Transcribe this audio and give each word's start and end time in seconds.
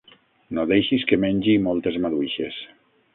No 0.57 0.63
deixis 0.71 1.05
que 1.11 1.19
mengi 1.25 1.55
moltes 1.67 1.99
maduixes. 2.07 2.59